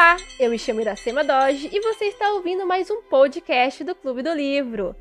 [0.00, 4.22] Olá, eu me chamo Iracema Doge e você está ouvindo mais um podcast do Clube
[4.22, 4.96] do Livro.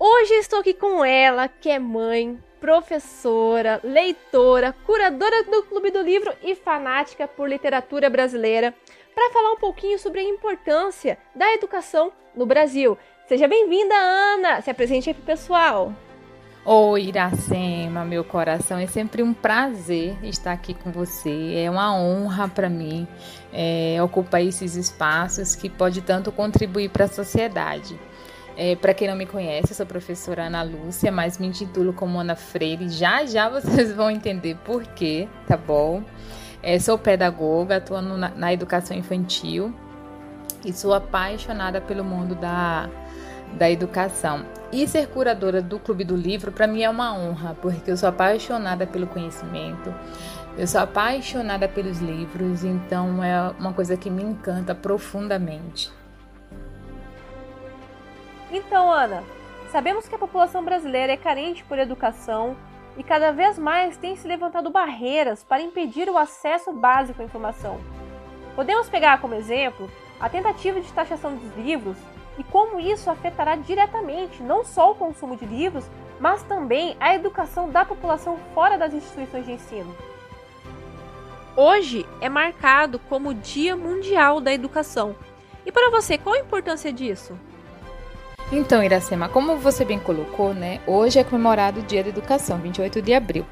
[0.00, 6.34] Hoje estou aqui com ela, que é mãe, professora, leitora, curadora do Clube do Livro
[6.42, 8.74] e fanática por literatura brasileira,
[9.14, 12.98] para falar um pouquinho sobre a importância da educação no Brasil.
[13.28, 14.60] Seja bem-vinda, Ana!
[14.60, 15.94] Se apresente aí pro pessoal.
[16.64, 21.56] Oi, Iracema, meu coração, é sempre um prazer estar aqui com você.
[21.56, 23.08] É uma honra para mim
[23.52, 27.98] é, ocupar esses espaços que pode tanto contribuir para a sociedade.
[28.56, 32.20] É, para quem não me conhece, eu sou professora Ana Lúcia, mas me intitulo como
[32.20, 32.88] Ana Freire.
[32.88, 36.04] Já já vocês vão entender por quê, tá bom?
[36.62, 39.74] É, sou pedagoga, atuando na, na educação infantil
[40.64, 42.88] e sou apaixonada pelo mundo da,
[43.58, 44.61] da educação.
[44.72, 48.08] E ser curadora do Clube do Livro, para mim é uma honra, porque eu sou
[48.08, 49.94] apaixonada pelo conhecimento,
[50.56, 55.92] eu sou apaixonada pelos livros, então é uma coisa que me encanta profundamente.
[58.50, 59.22] Então, Ana,
[59.70, 62.56] sabemos que a população brasileira é carente por educação
[62.96, 67.78] e cada vez mais tem se levantado barreiras para impedir o acesso básico à informação.
[68.56, 71.98] Podemos pegar como exemplo a tentativa de taxação dos livros
[72.38, 75.84] e como isso afetará diretamente não só o consumo de livros,
[76.18, 79.94] mas também a educação da população fora das instituições de ensino.
[81.56, 85.14] Hoje é marcado como o Dia Mundial da Educação.
[85.66, 87.38] E para você, qual a importância disso?
[88.50, 90.80] Então, Iracema, como você bem colocou, né?
[90.86, 93.46] Hoje é comemorado o Dia da Educação, 28 de abril.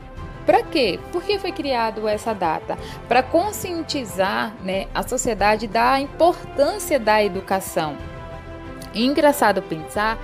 [0.47, 0.99] Para quê?
[1.13, 2.77] Por que foi criado essa data?
[3.07, 7.97] Para conscientizar né, a sociedade da importância da educação.
[8.95, 10.19] Engraçado pensar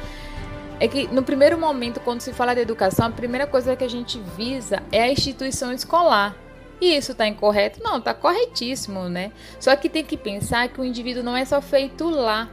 [0.78, 3.88] é que no primeiro momento, quando se fala de educação, a primeira coisa que a
[3.88, 6.36] gente visa é a instituição escolar.
[6.80, 7.82] E isso está incorreto?
[7.82, 9.32] Não, está corretíssimo, né?
[9.58, 12.50] Só que tem que pensar que o indivíduo não é só feito lá.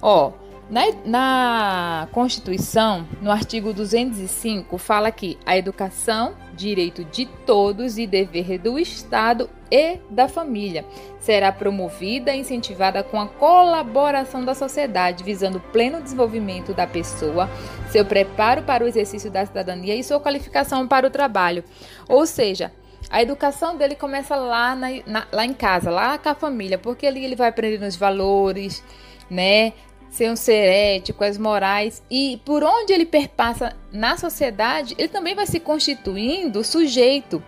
[0.00, 0.32] Ó,
[0.70, 8.58] na, na Constituição, no artigo 205, fala que a educação, direito de todos e dever
[8.58, 10.84] do Estado e da família,
[11.18, 17.48] será promovida e incentivada com a colaboração da sociedade, visando o pleno desenvolvimento da pessoa,
[17.90, 21.64] seu preparo para o exercício da cidadania e sua qualificação para o trabalho.
[22.06, 22.70] Ou seja,
[23.08, 27.06] a educação dele começa lá, na, na, lá em casa, lá com a família, porque
[27.06, 28.84] ali ele vai aprender os valores,
[29.30, 29.72] né?
[30.10, 35.34] ser um ser ético, as morais e por onde ele perpassa na sociedade, ele também
[35.34, 37.42] vai se constituindo sujeito.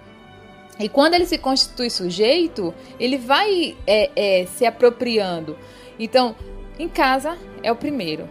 [0.78, 5.56] E quando ele se constitui sujeito, ele vai é, é, se apropriando.
[5.98, 6.34] Então,
[6.78, 8.28] em casa é o primeiro.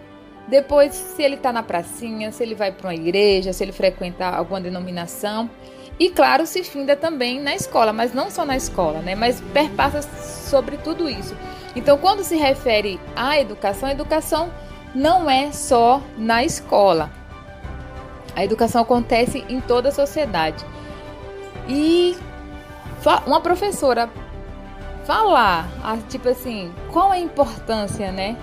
[0.48, 4.28] Depois, se ele está na pracinha, se ele vai para uma igreja, se ele frequenta
[4.28, 5.50] alguma denominação.
[5.98, 9.16] E claro, se finda também na escola, mas não só na escola, né?
[9.16, 11.36] Mas perpassa sobre tudo isso.
[11.76, 14.52] Então, quando se refere à educação, a educação
[14.94, 17.10] não é só na escola.
[18.36, 20.66] A educação acontece em toda a sociedade.
[21.70, 22.18] E
[23.26, 24.10] uma professora
[25.06, 25.68] falar,
[26.10, 28.38] tipo assim, qual a importância, né,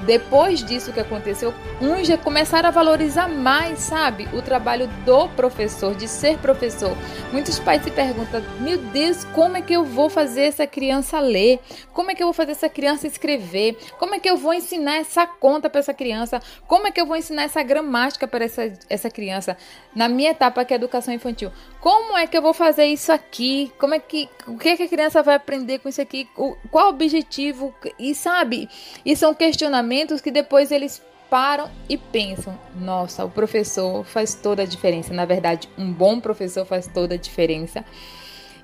[0.00, 5.94] depois disso que aconteceu, uns já começaram a valorizar mais, sabe, o trabalho do professor,
[5.94, 6.96] de ser professor.
[7.32, 11.60] Muitos pais se perguntam: meu Deus, como é que eu vou fazer essa criança ler?
[11.92, 13.76] Como é que eu vou fazer essa criança escrever?
[13.98, 16.40] Como é que eu vou ensinar essa conta para essa criança?
[16.66, 19.56] Como é que eu vou ensinar essa gramática para essa, essa criança?
[19.94, 23.72] Na minha etapa, que é educação infantil, como é que eu vou fazer isso aqui?
[23.78, 26.28] Como é que, o que, é que a criança vai aprender com isso aqui?
[26.36, 27.74] O, qual o objetivo?
[27.98, 28.68] E sabe,
[29.04, 34.62] e são questionamentos pensamentos que depois eles param e pensam: nossa, o professor faz toda
[34.62, 35.14] a diferença.
[35.14, 37.84] Na verdade, um bom professor faz toda a diferença.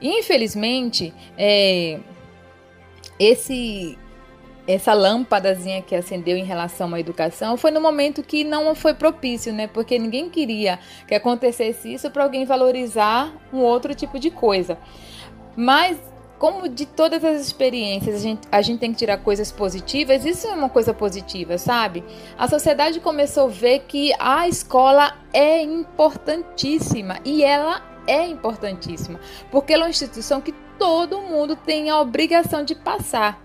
[0.00, 1.98] Infelizmente, é,
[3.18, 3.98] esse
[4.66, 9.52] essa lâmpadazinha que acendeu em relação à educação foi no momento que não foi propício,
[9.52, 9.66] né?
[9.66, 14.78] Porque ninguém queria que acontecesse isso para alguém valorizar um outro tipo de coisa.
[15.54, 15.98] Mas
[16.44, 20.46] como de todas as experiências a gente, a gente tem que tirar coisas positivas, isso
[20.46, 22.04] é uma coisa positiva, sabe?
[22.36, 29.18] A sociedade começou a ver que a escola é importantíssima e ela é importantíssima,
[29.50, 33.42] porque ela é uma instituição que todo mundo tem a obrigação de passar.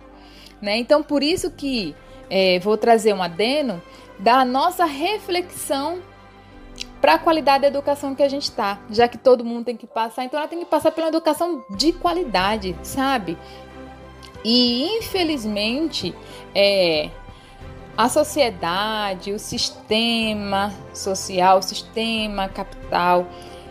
[0.62, 0.76] Né?
[0.76, 1.96] Então, por isso que
[2.30, 3.82] é, vou trazer um adeno
[4.20, 6.02] da nossa reflexão
[7.02, 9.88] para a qualidade da educação que a gente está, já que todo mundo tem que
[9.88, 13.38] passar, então ela tem que passar pela educação de qualidade, sabe?
[14.44, 16.14] E infelizmente,
[16.54, 17.10] é,
[17.98, 23.28] a sociedade, o sistema social, o sistema capital,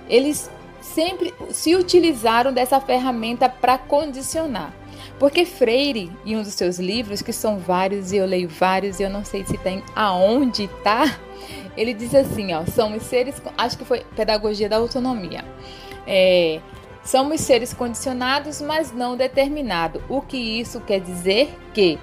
[0.08, 4.72] eles sempre se utilizaram dessa ferramenta para condicionar.
[5.18, 9.02] Porque Freire, em um dos seus livros, que são vários e eu leio vários e
[9.02, 11.18] eu não sei se tem aonde tá,
[11.76, 15.44] ele diz assim, ó, somos seres, acho que foi Pedagogia da Autonomia.
[16.06, 16.60] É,
[17.04, 20.02] somos seres condicionados, mas não determinados.
[20.08, 21.52] O que isso quer dizer?
[21.74, 21.98] Que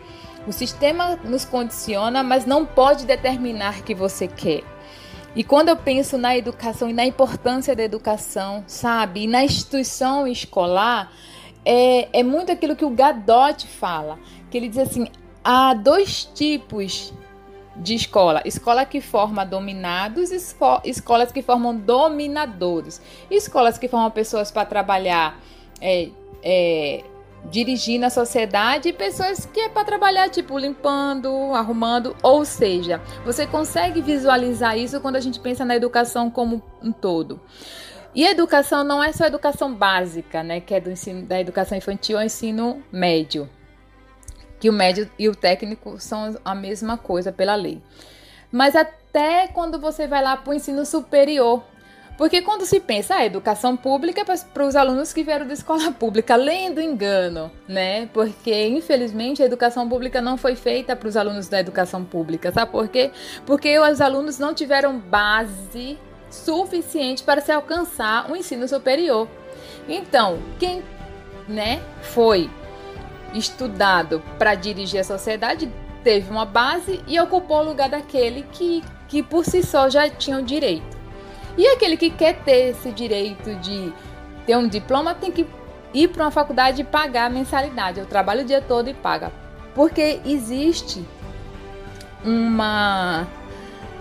[0.46, 4.64] o sistema nos condiciona, mas não pode determinar que você quer.
[5.36, 10.26] E quando eu penso na educação e na importância da educação, sabe, e na instituição
[10.26, 11.12] escolar,
[11.66, 14.20] é, é muito aquilo que o Gadot fala,
[14.50, 15.08] que ele diz assim:
[15.44, 17.14] há dois tipos
[17.76, 24.52] de escola: escola que forma dominados, esco escolas que formam dominadores, escolas que formam pessoas
[24.52, 25.40] para trabalhar.
[25.82, 26.10] É,
[26.42, 27.04] é,
[27.50, 32.16] dirigindo a sociedade e pessoas que é para trabalhar, tipo, limpando, arrumando.
[32.24, 37.40] Ou seja, você consegue visualizar isso quando a gente pensa na educação como um todo.
[38.16, 42.18] E educação não é só educação básica, né, que é do ensino da educação infantil
[42.18, 43.50] ao ensino médio.
[44.58, 47.82] Que o médio e o técnico são a mesma coisa pela lei.
[48.50, 51.62] Mas até quando você vai lá para o ensino superior,
[52.18, 55.54] porque quando se pensa a ah, educação pública é para os alunos que vieram da
[55.54, 58.08] escola pública, além do engano, né?
[58.14, 62.72] Porque infelizmente a educação pública não foi feita para os alunos da educação pública, sabe
[62.72, 63.12] por quê?
[63.46, 65.98] Porque os alunos não tiveram base
[66.30, 69.28] suficiente para se alcançar um ensino superior.
[69.88, 70.84] Então, quem
[71.48, 72.50] né, foi
[73.34, 75.72] estudado para dirigir a sociedade
[76.04, 80.38] teve uma base e ocupou o lugar daquele que, que por si só já tinha
[80.38, 80.96] o direito.
[81.58, 83.92] E aquele que quer ter esse direito de
[84.46, 85.48] ter um diploma tem que
[85.94, 88.00] ir para uma faculdade e pagar a mensalidade.
[88.00, 89.32] Eu trabalho o dia todo e paga.
[89.74, 91.04] Porque existe
[92.24, 93.26] uma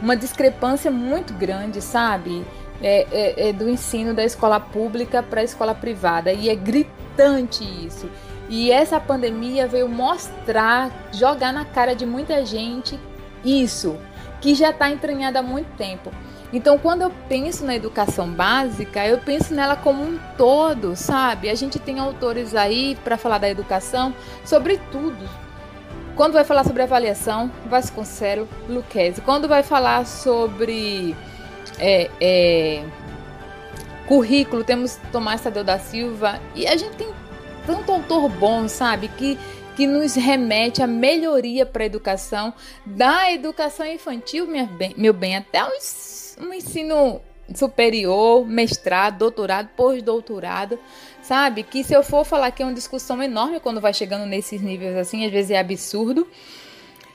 [0.04, 2.44] uma discrepância muito grande, sabe?
[2.82, 7.64] É, é, é do ensino da escola pública para a escola privada e é gritante
[7.64, 8.10] isso.
[8.50, 13.00] E essa pandemia veio mostrar, jogar na cara de muita gente
[13.42, 13.96] isso,
[14.42, 16.12] que já está entranhado há muito tempo.
[16.52, 21.48] Então, quando eu penso na educação básica, eu penso nela como um todo, sabe?
[21.48, 24.14] A gente tem autores aí para falar da educação
[24.44, 25.28] sobre tudo,
[26.16, 29.20] quando vai falar sobre avaliação, Vasconcelo, Luquezzi.
[29.20, 31.16] Quando vai falar sobre
[31.78, 32.84] é, é,
[34.06, 36.40] currículo, temos Tomás Tadeu da Silva.
[36.55, 37.08] E a gente tem
[37.66, 39.08] tanto autor bom, sabe?
[39.08, 39.38] Que,
[39.76, 42.55] que nos remete à melhoria para a educação,
[42.87, 47.20] da educação infantil, minha bem, meu bem, até um ensino
[47.52, 50.79] superior, mestrado, doutorado, pós-doutorado,
[51.23, 51.62] sabe?
[51.62, 54.96] Que se eu for falar que é uma discussão enorme quando vai chegando nesses níveis
[54.96, 56.26] assim, às vezes é absurdo.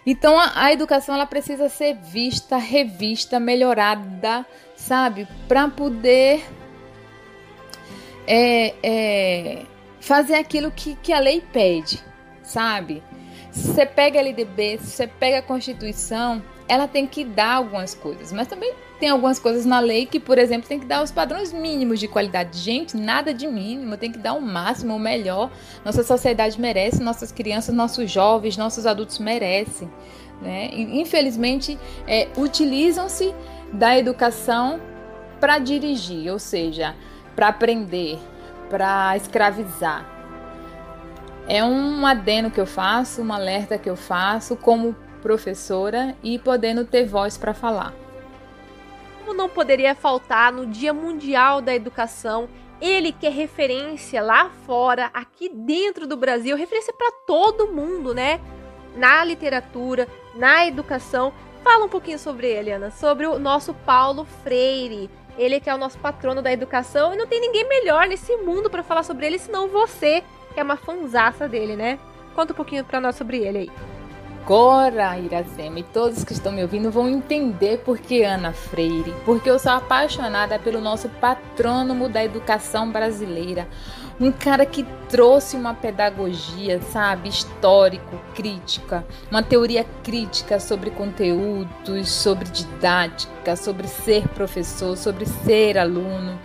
[0.05, 4.45] Então a, a educação ela precisa ser vista, revista, melhorada,
[4.75, 5.27] sabe?
[5.47, 6.45] Para poder
[8.27, 9.65] é, é,
[9.99, 12.03] fazer aquilo que, que a lei pede,
[12.43, 13.03] sabe?
[13.51, 18.31] Se você pega a LDB, você pega a Constituição, ela tem que dar algumas coisas,
[18.31, 21.51] mas também tem algumas coisas na lei que, por exemplo, tem que dar os padrões
[21.51, 22.59] mínimos de qualidade.
[22.59, 25.49] Gente, nada de mínimo, tem que dar o máximo, o melhor.
[25.83, 29.89] Nossa sociedade merece, nossas crianças, nossos jovens, nossos adultos merecem.
[30.39, 30.69] Né?
[30.71, 33.33] Infelizmente, é, utilizam-se
[33.73, 34.79] da educação
[35.39, 36.95] para dirigir, ou seja,
[37.35, 38.19] para aprender,
[38.69, 40.05] para escravizar.
[41.47, 46.85] É um adeno que eu faço, um alerta que eu faço como professora e podendo
[46.85, 47.93] ter voz para falar.
[49.19, 52.49] Como não poderia faltar no Dia Mundial da Educação,
[52.81, 58.39] ele que é referência lá fora, aqui dentro do Brasil, referência para todo mundo, né?
[58.95, 61.33] Na literatura, na educação.
[61.63, 65.09] Fala um pouquinho sobre ele, Ana, sobre o nosso Paulo Freire.
[65.37, 68.69] Ele que é o nosso patrono da educação e não tem ninguém melhor nesse mundo
[68.69, 70.23] para falar sobre ele senão você,
[70.53, 71.99] que é uma fanzaça dele, né?
[72.33, 73.98] Conta um pouquinho para nós sobre ele aí.
[74.43, 79.47] Agora, Iracema, e todos que estão me ouvindo vão entender por que Ana Freire, porque
[79.47, 83.67] eu sou apaixonada pelo nosso patrônomo da educação brasileira,
[84.19, 92.49] um cara que trouxe uma pedagogia, sabe, histórico, crítica, uma teoria crítica sobre conteúdos, sobre
[92.49, 96.39] didática, sobre ser professor, sobre ser aluno.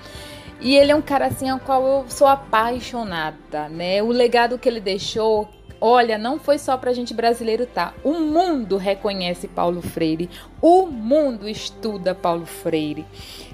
[0.61, 4.03] E ele é um cara assim ao qual eu sou apaixonada, né?
[4.03, 5.49] O legado que ele deixou,
[5.81, 7.95] olha, não foi só pra gente brasileiro, tá?
[8.03, 10.31] O mundo reconhece Paulo Freire.
[10.61, 13.05] O mundo estuda Paulo Freire.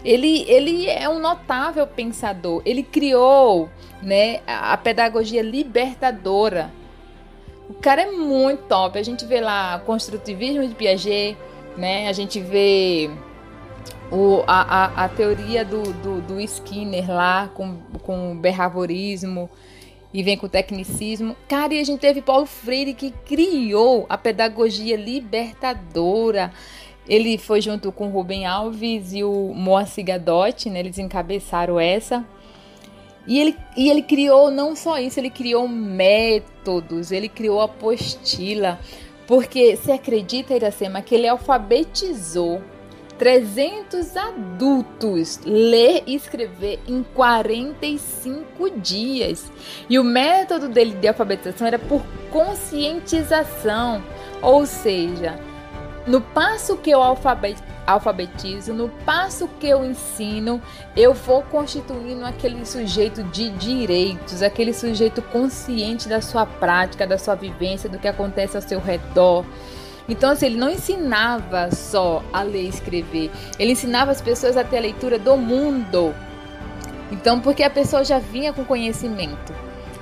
[0.05, 2.63] Ele, ele é um notável pensador.
[2.65, 3.69] Ele criou,
[4.03, 6.71] né, a pedagogia libertadora.
[7.69, 8.99] O cara é muito top.
[8.99, 11.37] A gente vê lá construtivismo de Piaget,
[11.77, 12.09] né?
[12.09, 13.11] A gente vê
[14.11, 19.49] o, a, a, a teoria do, do, do, Skinner lá com, com o behaviorismo
[20.13, 21.37] e vem com tecnicismo.
[21.49, 26.53] Cara, e a gente teve Paulo Freire que criou a pedagogia libertadora.
[27.09, 30.81] Ele foi junto com Rubem Alves e o Moacir Gadotti, né?
[30.81, 32.25] Eles encabeçaram essa.
[33.27, 38.79] E ele, e ele criou não só isso, ele criou métodos, ele criou apostila.
[39.27, 42.61] Porque se acredita, Iracema, que ele alfabetizou
[43.21, 49.53] 300 adultos ler e escrever em 45 dias.
[49.91, 54.03] E o método dele de alfabetização era por conscientização,
[54.41, 55.39] ou seja,
[56.07, 60.59] no passo que eu alfabetizo, no passo que eu ensino,
[60.97, 67.35] eu vou constituindo aquele sujeito de direitos, aquele sujeito consciente da sua prática, da sua
[67.35, 69.45] vivência, do que acontece ao seu redor.
[70.11, 74.65] Então, assim, ele não ensinava só a ler e escrever, ele ensinava as pessoas a
[74.65, 76.15] ter a leitura do mundo.
[77.13, 79.53] Então, porque a pessoa já vinha com conhecimento.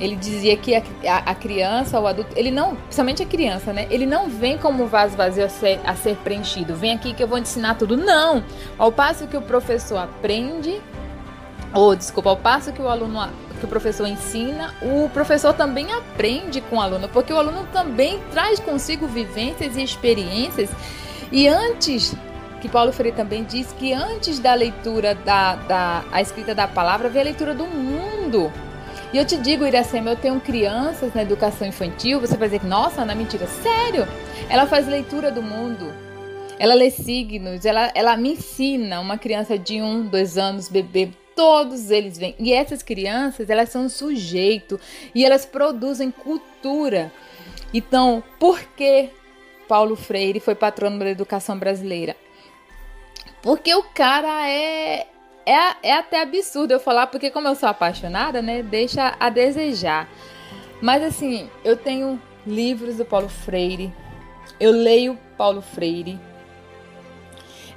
[0.01, 3.87] Ele dizia que a, a, a criança, o adulto, ele não, principalmente a criança, né?
[3.91, 6.75] Ele não vem como vaso vazio a ser, a ser preenchido.
[6.75, 7.97] Vem aqui que eu vou ensinar tudo.
[7.97, 8.45] Não!
[8.79, 10.81] Ao passo que o professor aprende,
[11.75, 13.21] ou desculpa, ao passo que o aluno
[13.59, 18.21] que o professor ensina, o professor também aprende com o aluno, porque o aluno também
[18.31, 20.71] traz consigo vivências e experiências.
[21.31, 22.15] E antes,
[22.61, 27.09] que Paulo Freire também diz que antes da leitura da, da a escrita da palavra,
[27.09, 28.53] vem a leitura do mundo.
[29.13, 33.05] E eu te digo, Iracema, eu tenho crianças na educação infantil, você vai dizer nossa,
[33.05, 33.47] não é mentira.
[33.47, 34.07] Sério!
[34.49, 35.93] Ela faz leitura do mundo.
[36.59, 41.93] Ela lê signos, ela, ela me ensina, uma criança de um, dois anos, bebê, todos
[41.93, 42.35] eles vêm.
[42.37, 44.81] E essas crianças, elas são sujeito
[45.15, 47.13] e elas produzem cultura.
[47.73, 49.11] Então, por que
[49.69, 52.17] Paulo Freire foi patrono da educação brasileira?
[53.41, 55.07] Porque o cara é,
[55.47, 60.09] é, é até absurdo eu falar, porque como eu sou apaixonada, né, deixa a desejar.
[60.83, 63.95] Mas assim, eu tenho livros do Paulo Freire,
[64.59, 66.19] eu leio Paulo Freire,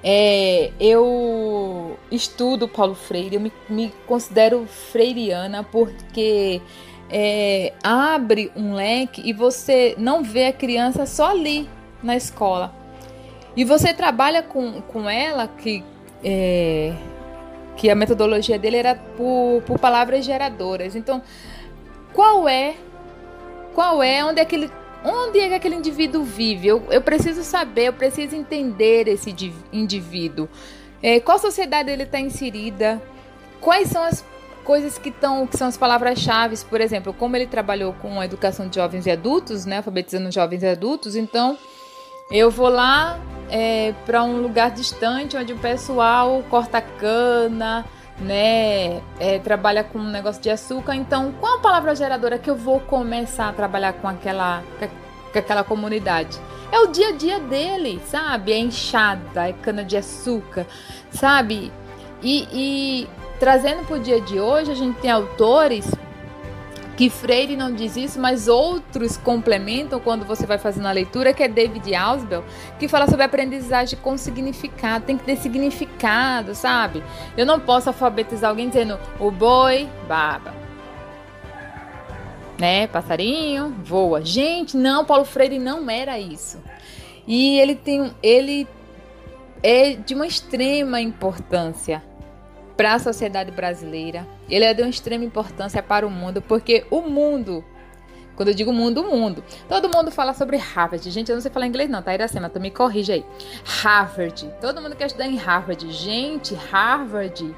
[0.03, 6.61] é, eu estudo Paulo Freire, eu me, me considero freiriana porque
[7.09, 11.69] é, abre um leque e você não vê a criança só ali
[12.01, 12.73] na escola.
[13.55, 15.83] E você trabalha com, com ela, que,
[16.23, 16.93] é,
[17.75, 20.95] que a metodologia dele era por, por palavras geradoras.
[20.95, 21.21] Então,
[22.13, 22.75] qual é,
[23.75, 24.71] qual é, onde é que ele
[25.03, 26.67] Onde é que aquele indivíduo vive?
[26.67, 29.33] Eu, eu preciso saber, eu preciso entender esse
[29.73, 30.47] indivíduo.
[31.01, 33.01] É, qual sociedade ele está inserida?
[33.59, 34.23] Quais são as
[34.63, 38.67] coisas que estão, que são as palavras-chave, por exemplo, como ele trabalhou com a educação
[38.67, 41.57] de jovens e adultos, né, alfabetizando jovens e adultos, então
[42.31, 47.85] eu vou lá é, para um lugar distante onde o pessoal corta cana,
[48.21, 50.95] né, é, trabalha com um negócio de açúcar.
[50.95, 54.63] Então, qual a palavra geradora que eu vou começar a trabalhar com aquela,
[55.31, 56.39] com aquela comunidade?
[56.71, 58.53] É o dia a dia dele, sabe?
[58.53, 60.65] É enxada, é cana de açúcar,
[61.09, 61.71] sabe?
[62.23, 63.09] E, e
[63.39, 65.91] trazendo para o dia de hoje, a gente tem autores
[66.95, 71.43] que Freire não diz isso, mas outros complementam quando você vai fazendo a leitura, que
[71.43, 72.43] é David Ausbel,
[72.77, 77.03] que fala sobre aprendizagem com significado, tem que ter significado, sabe?
[77.35, 80.53] Eu não posso alfabetizar alguém dizendo o boi baba.
[82.59, 82.85] Né?
[82.87, 84.23] Passarinho voa.
[84.23, 86.61] Gente, não, Paulo Freire não era isso.
[87.25, 88.67] E ele tem ele
[89.63, 92.03] é de uma extrema importância
[92.81, 94.27] para a sociedade brasileira.
[94.49, 97.63] Ele é de uma extrema importância para o mundo, porque o mundo,
[98.35, 101.07] quando eu digo mundo, o mundo, todo mundo fala sobre Harvard.
[101.11, 102.49] Gente, eu não sei falar inglês não, tá, Iracema?
[102.49, 103.25] Tu me corrige aí.
[103.63, 104.51] Harvard.
[104.59, 105.91] Todo mundo quer estudar em Harvard.
[105.91, 107.55] Gente, Harvard.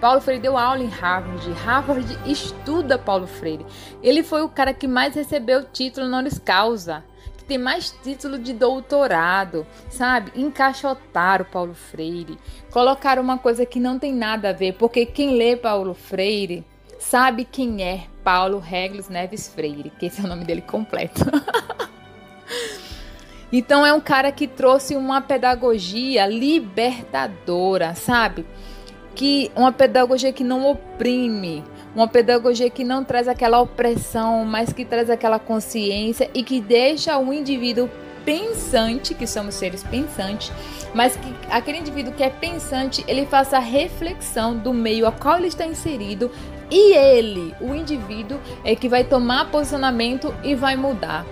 [0.00, 1.50] Paulo Freire deu aula em Harvard.
[1.50, 3.66] Harvard estuda Paulo Freire.
[4.00, 7.02] Ele foi o cara que mais recebeu título honoris causa
[7.50, 10.30] tem mais título de doutorado, sabe?
[10.36, 12.38] Encaixotaram Paulo Freire,
[12.70, 16.64] colocaram uma coisa que não tem nada a ver, porque quem lê Paulo Freire
[17.00, 21.24] sabe quem é Paulo Reglos Neves Freire, que esse é o nome dele completo.
[23.52, 28.46] então é um cara que trouxe uma pedagogia libertadora, sabe?
[29.14, 34.84] que uma pedagogia que não oprime, uma pedagogia que não traz aquela opressão, mas que
[34.84, 37.90] traz aquela consciência e que deixa o indivíduo
[38.24, 40.52] pensante, que somos seres pensantes,
[40.94, 45.38] mas que aquele indivíduo que é pensante, ele faça a reflexão do meio a qual
[45.38, 46.30] ele está inserido
[46.70, 51.26] e ele, o indivíduo, é que vai tomar posicionamento e vai mudar.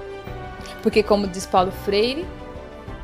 [0.83, 2.27] Porque como diz Paulo Freire,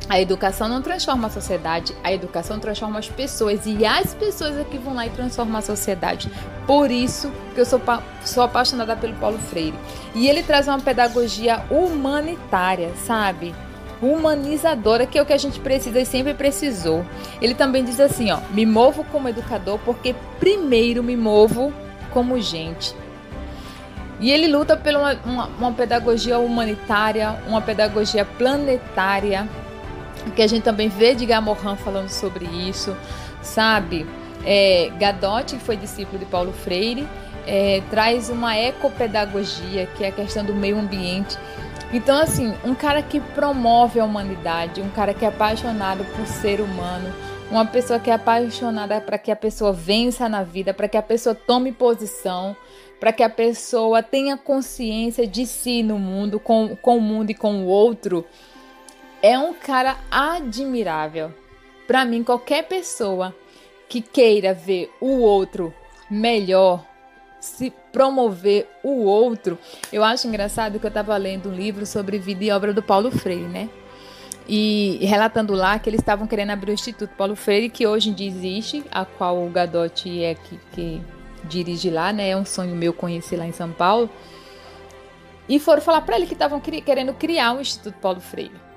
[0.08, 4.64] a educação não transforma a sociedade, a educação transforma as pessoas e as pessoas é
[4.64, 6.30] que vão lá e transformam a sociedade.
[6.66, 7.80] Por isso que eu sou,
[8.24, 9.78] sou apaixonada pelo Paulo Freire.
[10.14, 13.54] E ele traz uma pedagogia humanitária, sabe?
[14.02, 17.04] Humanizadora, que é o que a gente precisa e sempre precisou.
[17.40, 21.72] Ele também diz assim, ó: "Me movo como educador porque primeiro me movo
[22.12, 22.94] como gente".
[24.20, 29.48] E ele luta por uma, uma, uma pedagogia humanitária, uma pedagogia planetária,
[30.34, 32.96] que a gente também vê de Morin falando sobre isso,
[33.42, 34.06] sabe?
[34.44, 37.08] É, Gadotti, que foi discípulo de Paulo Freire,
[37.46, 41.36] é, traz uma ecopedagogia, que é a questão do meio ambiente.
[41.92, 46.60] Então, assim, um cara que promove a humanidade, um cara que é apaixonado por ser
[46.60, 47.12] humano,
[47.50, 51.02] uma pessoa que é apaixonada para que a pessoa vença na vida, para que a
[51.02, 52.56] pessoa tome posição,
[52.98, 57.34] para que a pessoa tenha consciência de si no mundo, com, com o mundo e
[57.34, 58.24] com o outro
[59.24, 61.32] é um cara admirável.
[61.86, 63.34] Para mim, qualquer pessoa
[63.88, 65.72] que queira ver o outro
[66.10, 66.84] melhor,
[67.40, 69.58] se promover o outro.
[69.90, 73.10] Eu acho engraçado que eu estava lendo um livro sobre vida e obra do Paulo
[73.10, 73.70] Freire, né?
[74.46, 78.12] E relatando lá que eles estavam querendo abrir o Instituto Paulo Freire, que hoje em
[78.12, 81.02] dia existe, a qual o Gadotti é que, que
[81.44, 82.28] dirige lá, né?
[82.28, 84.10] É um sonho meu conhecer lá em São Paulo.
[85.48, 88.73] E foram falar para ele que estavam querendo criar o Instituto Paulo Freire.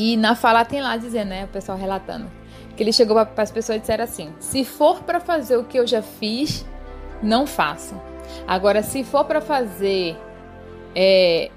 [0.00, 2.26] E na fala tem lá dizendo, né, o pessoal relatando,
[2.74, 5.78] que ele chegou para as pessoas e disseram assim: se for para fazer o que
[5.78, 6.64] eu já fiz,
[7.22, 8.00] não façam.
[8.48, 10.16] Agora, se for para fazer,
[10.96, 11.50] é,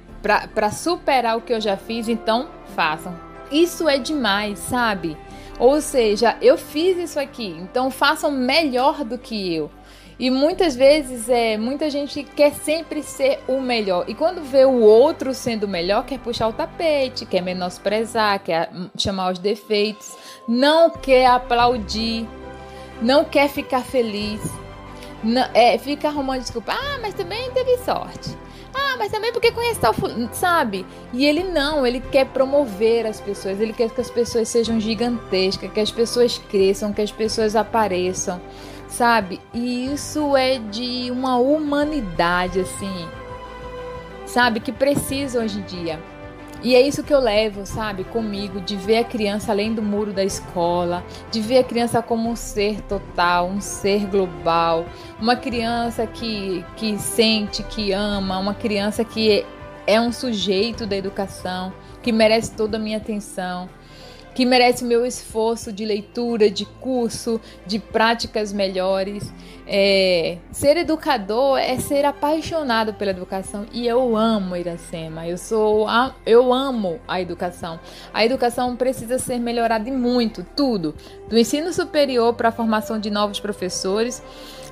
[0.54, 3.18] para superar o que eu já fiz, então façam.
[3.50, 5.16] Isso é demais, sabe?
[5.58, 9.72] Ou seja, eu fiz isso aqui, então façam melhor do que eu.
[10.20, 14.06] E muitas vezes é, muita gente quer sempre ser o melhor.
[14.08, 18.70] E quando vê o outro sendo o melhor, quer puxar o tapete, quer menosprezar, quer
[18.98, 20.16] chamar os defeitos,
[20.48, 22.28] não quer aplaudir,
[23.02, 24.42] não quer ficar feliz.
[25.24, 26.74] Não, é, fica arrumando desculpa.
[26.74, 28.38] Ah, mas também teve sorte.
[28.74, 29.94] Ah, mas também porque conhece tal
[30.32, 30.86] sabe?
[31.12, 35.72] E ele não, ele quer promover as pessoas, ele quer que as pessoas sejam gigantescas,
[35.72, 38.42] que as pessoas cresçam, que as pessoas apareçam
[38.94, 39.42] sabe?
[39.54, 43.08] E isso é de uma humanidade, assim,
[44.26, 44.60] sabe?
[44.60, 46.00] Que precisa hoje em dia.
[46.62, 50.14] E é isso que eu levo, sabe, comigo, de ver a criança além do muro
[50.14, 54.86] da escola, de ver a criança como um ser total, um ser global,
[55.20, 59.44] uma criança que, que sente, que ama, uma criança que
[59.86, 63.68] é um sujeito da educação, que merece toda a minha atenção
[64.34, 69.32] que merece o meu esforço de leitura, de curso, de práticas melhores.
[69.66, 75.28] É, ser educador é ser apaixonado pela educação e eu amo Iracema.
[75.28, 75.88] Eu sou,
[76.26, 77.80] eu amo a educação.
[78.14, 80.96] A educação precisa ser melhorada em muito, tudo,
[81.30, 84.24] do ensino superior para a formação de novos professores.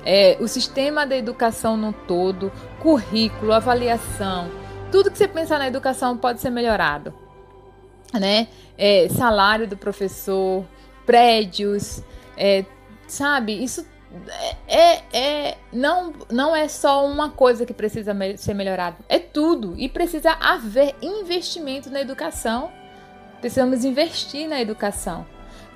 [0.04, 4.50] É, o sistema da educação no todo, currículo, avaliação,
[4.90, 7.14] tudo que você pensar na educação pode ser melhorado
[8.12, 8.48] né?
[8.76, 10.64] É, salário do professor,
[11.04, 12.02] prédios,
[12.36, 12.64] é,
[13.06, 13.62] sabe?
[13.62, 13.86] Isso
[14.28, 19.74] é, é, é, não, não é só uma coisa que precisa ser melhorado, é tudo.
[19.76, 22.70] E precisa haver investimento na educação.
[23.40, 25.26] Precisamos investir na educação,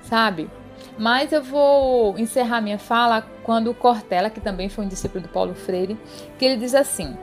[0.01, 0.49] sabe?
[0.97, 5.29] Mas eu vou encerrar minha fala quando o Cortella, que também foi um discípulo do
[5.29, 5.97] Paulo Freire,
[6.37, 7.17] que ele diz assim: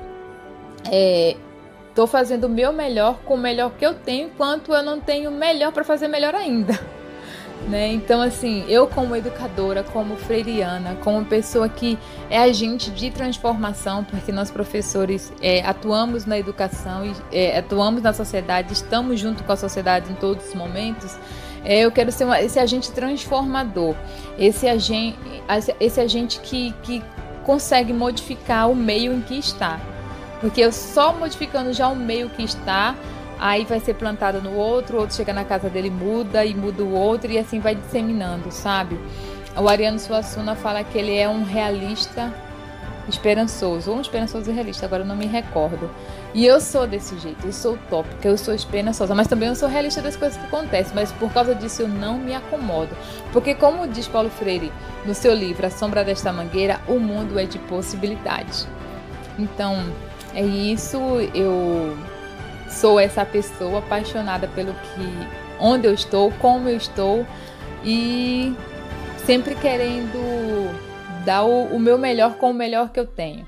[0.90, 1.37] é,
[1.94, 5.30] Estou fazendo o meu melhor com o melhor que eu tenho, enquanto eu não tenho
[5.30, 6.78] melhor para fazer melhor ainda.
[7.68, 7.92] Né?
[7.92, 11.96] Então, assim, eu como educadora, como freiriana, como pessoa que
[12.28, 18.12] é agente de transformação, porque nós professores é, atuamos na educação e é, atuamos na
[18.12, 21.16] sociedade, estamos junto com a sociedade em todos os momentos,
[21.64, 23.94] é, eu quero ser uma, esse agente transformador,
[24.38, 25.18] esse agente,
[25.80, 27.02] esse agente que, que
[27.44, 29.80] consegue modificar o meio em que está.
[30.44, 32.94] Porque eu só modificando já o meio que está,
[33.38, 36.83] aí vai ser plantado no outro, o outro chega na casa dele, muda e muda
[36.83, 39.00] o outro e assim vai disseminando, sabe?
[39.57, 42.30] O Ariano Suassuna fala que ele é um realista
[43.09, 45.90] esperançoso, ou um esperançoso e realista, agora eu não me recordo.
[46.35, 49.66] E eu sou desse jeito, eu sou utópica, eu sou esperançosa, mas também eu sou
[49.66, 52.94] realista das coisas que acontecem, mas por causa disso eu não me acomodo.
[53.33, 54.70] Porque como diz Paulo Freire
[55.07, 58.68] no seu livro A Sombra desta Mangueira, o mundo é de possibilidades.
[59.38, 59.83] Então,
[60.34, 60.98] é isso,
[61.34, 61.96] eu
[62.68, 65.28] sou essa pessoa apaixonada pelo que
[65.60, 67.24] onde eu estou, como eu estou
[67.84, 68.54] e
[69.24, 70.18] sempre querendo
[71.24, 73.46] dar o, o meu melhor com o melhor que eu tenho.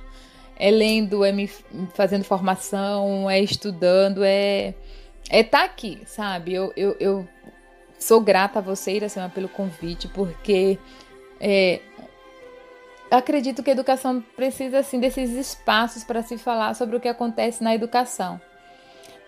[0.59, 1.51] É lendo, é me
[1.95, 4.75] fazendo formação, é estudando, é
[5.29, 6.55] é estar tá aqui, sabe?
[6.55, 7.29] Eu, eu, eu
[7.99, 10.79] sou grata a você, Iracema, pelo convite, porque
[11.41, 11.81] é,
[13.11, 17.63] acredito que a educação precisa assim desses espaços para se falar sobre o que acontece
[17.63, 18.41] na educação.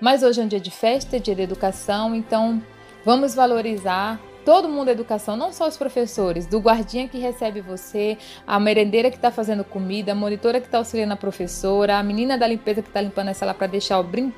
[0.00, 2.62] Mas hoje é um dia de festa, é dia de educação, então
[3.04, 8.16] vamos valorizar todo mundo da educação, não só os professores, do guardinha que recebe você,
[8.46, 12.38] a merendeira que está fazendo comida, a monitora que está auxiliando a professora, a menina
[12.38, 14.32] da limpeza que está limpando a sala para deixar brin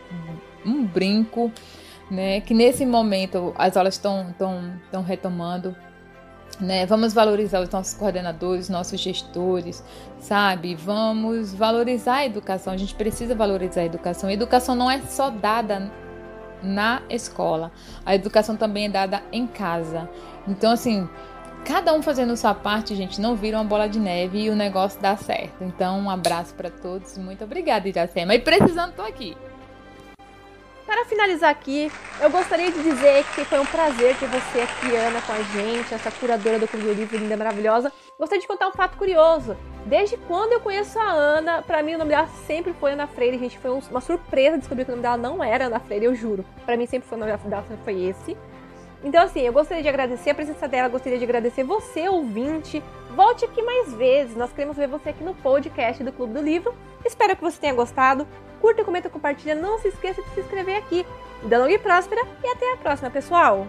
[0.66, 1.52] um brinco,
[2.10, 2.40] né?
[2.40, 4.34] Que nesse momento as aulas estão
[5.06, 5.76] retomando.
[6.60, 6.84] Né?
[6.84, 9.82] Vamos valorizar os nossos coordenadores, nossos gestores,
[10.18, 10.74] sabe?
[10.74, 12.72] Vamos valorizar a educação.
[12.72, 14.28] A gente precisa valorizar a educação.
[14.28, 15.90] A educação não é só dada
[16.62, 17.72] na escola.
[18.04, 20.08] A educação também é dada em casa.
[20.46, 21.08] Então, assim,
[21.64, 25.00] cada um fazendo sua parte, gente, não vira uma bola de neve e o negócio
[25.00, 25.64] dá certo.
[25.64, 27.16] Então, um abraço para todos.
[27.16, 28.34] Muito obrigada, Iracema.
[28.34, 29.34] E precisando, tô aqui.
[30.90, 31.88] Para finalizar aqui,
[32.20, 35.94] eu gostaria de dizer que foi um prazer ter você aqui, Ana, com a gente,
[35.94, 37.92] essa curadora do Clube do Livro linda, maravilhosa.
[38.18, 39.56] Gostaria de contar um fato curioso.
[39.86, 43.38] Desde quando eu conheço a Ana, para mim o nome dela sempre foi Ana Freire.
[43.38, 46.44] Gente, foi uma surpresa descobrir que o nome dela não era Ana Freire, eu juro.
[46.66, 48.36] Para mim sempre foi o nome dela, foi esse.
[49.02, 52.82] Então, assim, eu gostaria de agradecer a presença dela, gostaria de agradecer você, ouvinte.
[53.14, 56.74] Volte aqui mais vezes, nós queremos ver você aqui no podcast do Clube do Livro.
[57.04, 58.26] Espero que você tenha gostado.
[58.60, 59.54] Curta, comenta, compartilha.
[59.54, 61.06] Não se esqueça de se inscrever aqui.
[61.42, 63.66] Da longa e próspera e até a próxima, pessoal!